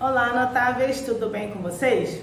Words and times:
Olá, 0.00 0.32
notáveis, 0.32 1.02
tudo 1.02 1.28
bem 1.28 1.50
com 1.50 1.58
vocês? 1.58 2.22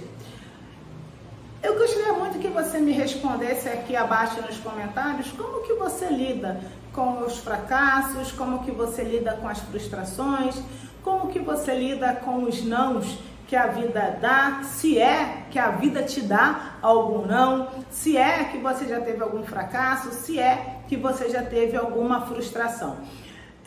Eu 1.61 1.77
gostaria 1.77 2.11
muito 2.13 2.39
que 2.39 2.47
você 2.47 2.79
me 2.79 2.91
respondesse 2.91 3.69
aqui 3.69 3.95
abaixo 3.95 4.41
nos 4.41 4.57
comentários 4.57 5.31
como 5.33 5.61
que 5.61 5.73
você 5.73 6.07
lida 6.07 6.59
com 6.91 7.21
os 7.23 7.37
fracassos, 7.37 8.31
como 8.31 8.63
que 8.63 8.71
você 8.71 9.03
lida 9.03 9.33
com 9.33 9.47
as 9.47 9.59
frustrações, 9.59 10.59
como 11.03 11.27
que 11.27 11.37
você 11.37 11.75
lida 11.75 12.15
com 12.15 12.45
os 12.45 12.65
nãos 12.65 13.19
que 13.47 13.55
a 13.55 13.67
vida 13.67 14.17
dá, 14.19 14.63
se 14.63 14.97
é 14.97 15.43
que 15.51 15.59
a 15.59 15.69
vida 15.69 16.01
te 16.01 16.21
dá 16.21 16.77
algum 16.81 17.27
não, 17.27 17.69
se 17.91 18.17
é 18.17 18.45
que 18.45 18.57
você 18.57 18.87
já 18.87 18.99
teve 19.01 19.21
algum 19.21 19.43
fracasso, 19.43 20.13
se 20.13 20.39
é 20.39 20.79
que 20.87 20.97
você 20.97 21.29
já 21.29 21.43
teve 21.43 21.77
alguma 21.77 22.21
frustração. 22.21 22.97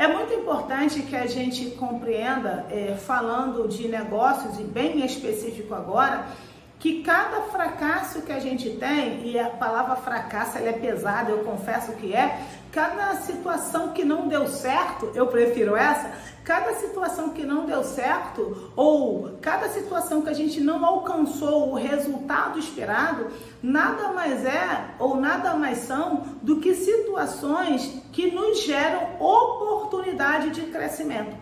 É 0.00 0.08
muito 0.08 0.32
importante 0.32 1.02
que 1.02 1.14
a 1.14 1.26
gente 1.26 1.72
compreenda, 1.72 2.64
é, 2.70 2.96
falando 2.96 3.68
de 3.68 3.86
negócios 3.86 4.58
e 4.58 4.62
bem 4.62 5.04
específico 5.04 5.74
agora, 5.74 6.24
que 6.78 7.02
cada 7.02 7.42
fracasso 7.42 8.22
que 8.22 8.32
a 8.32 8.40
gente 8.40 8.70
tem, 8.70 9.28
e 9.28 9.38
a 9.38 9.50
palavra 9.50 9.96
fracasso 9.96 10.56
ela 10.56 10.70
é 10.70 10.72
pesada, 10.72 11.30
eu 11.30 11.44
confesso 11.44 11.92
que 11.96 12.14
é, 12.14 12.40
cada 12.72 13.16
situação 13.16 13.88
que 13.88 14.02
não 14.02 14.26
deu 14.26 14.48
certo, 14.48 15.10
eu 15.14 15.26
prefiro 15.26 15.76
essa, 15.76 16.10
cada 16.42 16.72
situação 16.76 17.28
que 17.30 17.44
não 17.44 17.66
deu 17.66 17.84
certo, 17.84 18.72
ou 18.74 19.36
cada 19.42 19.68
situação 19.68 20.22
que 20.22 20.30
a 20.30 20.32
gente 20.32 20.62
não 20.62 20.82
alcançou 20.82 21.70
o 21.70 21.74
resultado 21.74 22.58
esperado, 22.58 23.26
nada 23.62 24.12
mais 24.14 24.46
é 24.46 24.94
ou 24.98 25.16
nada 25.16 25.52
mais 25.54 25.78
são 25.80 26.24
do 26.40 26.56
que 26.60 26.74
situações 26.74 28.02
que 28.10 28.30
nos 28.30 28.64
geram 28.64 29.16
oportunidade 30.20 30.50
de 30.50 30.62
crescimento. 30.62 31.36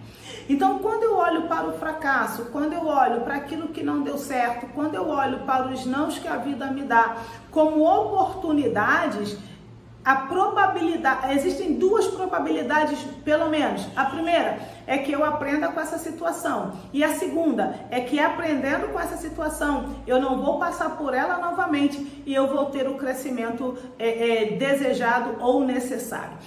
Então, 0.49 0.79
quando 0.79 1.03
eu 1.03 1.17
olho 1.17 1.43
para 1.43 1.67
o 1.67 1.73
fracasso, 1.79 2.47
quando 2.47 2.73
eu 2.73 2.87
olho 2.87 3.21
para 3.23 3.35
aquilo 3.35 3.69
que 3.69 3.83
não 3.83 4.03
deu 4.03 4.17
certo, 4.17 4.67
quando 4.75 4.95
eu 4.95 5.09
olho 5.09 5.41
para 5.41 5.69
os 5.69 5.85
nãos 5.85 6.19
que 6.19 6.29
a 6.29 6.37
vida 6.37 6.67
me 6.67 6.83
dá 6.83 7.17
como 7.51 7.85
oportunidades, 7.85 9.37
a 10.03 10.15
probabilidade, 10.15 11.35
existem 11.35 11.75
duas 11.75 12.07
probabilidades, 12.07 12.99
pelo 13.25 13.51
menos. 13.51 13.87
A 13.95 14.07
primeira 14.07 14.59
é 14.87 14.97
que 14.97 15.13
eu 15.13 15.23
aprenda 15.23 15.69
com 15.69 15.81
essa 15.81 15.99
situação, 15.99 16.73
e 16.95 17.05
a 17.05 17.15
segunda 17.15 17.75
é 17.91 18.01
que 18.01 18.19
aprendendo 18.19 18.89
com 18.91 18.99
essa 18.99 19.19
situação, 19.19 19.97
eu 20.07 20.19
não 20.19 20.39
vou 20.39 20.59
passar 20.59 20.97
por 20.97 21.13
ela 21.13 21.37
novamente 21.39 22.23
e 22.25 22.33
eu 22.33 22.47
vou 22.47 22.67
ter 22.67 22.89
o 22.89 22.95
crescimento 22.95 23.77
é, 23.99 24.45
é, 24.45 24.57
desejado 24.57 25.37
ou 25.41 25.63
necessário. 25.63 26.39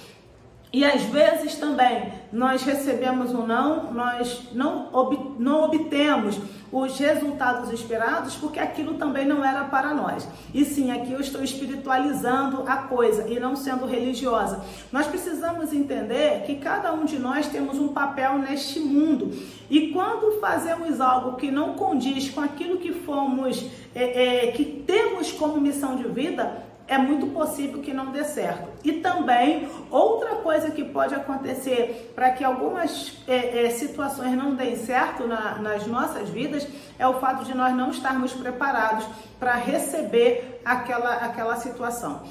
E 0.72 0.86
às 0.86 1.02
vezes 1.02 1.56
também 1.56 2.14
nós 2.32 2.62
recebemos 2.62 3.34
um 3.34 3.46
não, 3.46 3.92
nós 3.92 4.48
não, 4.52 4.88
ob, 4.90 5.36
não 5.38 5.64
obtemos 5.64 6.40
os 6.72 6.98
resultados 6.98 7.70
esperados 7.70 8.34
porque 8.36 8.58
aquilo 8.58 8.94
também 8.94 9.26
não 9.26 9.44
era 9.44 9.64
para 9.64 9.92
nós. 9.92 10.26
E 10.54 10.64
sim, 10.64 10.90
aqui 10.90 11.12
eu 11.12 11.20
estou 11.20 11.44
espiritualizando 11.44 12.64
a 12.66 12.76
coisa 12.76 13.28
e 13.28 13.38
não 13.38 13.54
sendo 13.54 13.84
religiosa. 13.84 14.64
Nós 14.90 15.06
precisamos 15.06 15.74
entender 15.74 16.44
que 16.46 16.54
cada 16.54 16.90
um 16.94 17.04
de 17.04 17.18
nós 17.18 17.46
temos 17.48 17.78
um 17.78 17.88
papel 17.88 18.38
neste 18.38 18.80
mundo. 18.80 19.30
E 19.68 19.88
quando 19.88 20.40
fazemos 20.40 21.02
algo 21.02 21.36
que 21.36 21.50
não 21.50 21.74
condiz 21.74 22.30
com 22.30 22.40
aquilo 22.40 22.78
que 22.78 22.92
fomos, 22.92 23.62
é, 23.94 24.46
é, 24.46 24.52
que 24.52 24.64
temos 24.64 25.30
como 25.32 25.60
missão 25.60 25.96
de 25.96 26.04
vida, 26.04 26.71
é 26.86 26.98
muito 26.98 27.26
possível 27.28 27.80
que 27.80 27.92
não 27.92 28.06
dê 28.06 28.24
certo. 28.24 28.68
E 28.84 28.92
também, 28.94 29.68
outra 29.90 30.36
coisa 30.36 30.70
que 30.70 30.84
pode 30.84 31.14
acontecer 31.14 32.12
para 32.14 32.30
que 32.30 32.44
algumas 32.44 33.18
é, 33.26 33.66
é, 33.66 33.70
situações 33.70 34.36
não 34.36 34.54
deem 34.54 34.76
certo 34.76 35.26
na, 35.26 35.56
nas 35.56 35.86
nossas 35.86 36.28
vidas 36.28 36.66
é 36.98 37.06
o 37.06 37.14
fato 37.14 37.44
de 37.44 37.54
nós 37.54 37.74
não 37.74 37.90
estarmos 37.90 38.32
preparados 38.32 39.06
para 39.38 39.54
receber 39.54 40.60
aquela, 40.64 41.14
aquela 41.14 41.56
situação. 41.56 42.22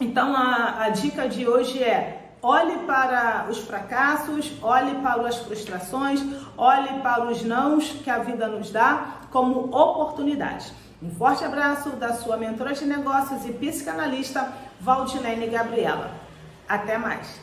Então, 0.00 0.34
a, 0.34 0.84
a 0.84 0.88
dica 0.88 1.28
de 1.28 1.46
hoje 1.46 1.82
é 1.82 2.20
Olhe 2.46 2.80
para 2.80 3.46
os 3.48 3.56
fracassos, 3.60 4.52
olhe 4.62 4.96
para 4.96 5.26
as 5.26 5.38
frustrações, 5.38 6.22
olhe 6.58 7.00
para 7.00 7.24
os 7.30 7.42
nãos 7.42 7.88
que 8.04 8.10
a 8.10 8.18
vida 8.18 8.46
nos 8.46 8.70
dá 8.70 9.20
como 9.32 9.74
oportunidades. 9.74 10.70
Um 11.02 11.10
forte 11.10 11.44
abraço 11.44 11.90
da 11.90 12.14
sua 12.14 12.36
mentora 12.36 12.72
de 12.72 12.84
negócios 12.84 13.44
e 13.44 13.52
psicanalista 13.52 14.52
Valdilene 14.80 15.46
Gabriela. 15.48 16.10
Até 16.68 16.96
mais! 16.96 17.40